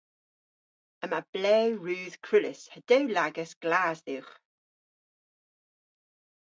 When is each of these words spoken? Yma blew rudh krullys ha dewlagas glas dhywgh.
Yma 1.03 1.19
blew 1.33 1.67
rudh 1.85 2.17
krullys 2.25 2.61
ha 2.71 2.79
dewlagas 2.89 3.51
glas 3.63 3.99
dhywgh. 4.05 4.33